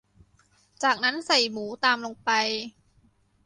[0.83, 2.29] จากนั้นใส่หมูตามลงไป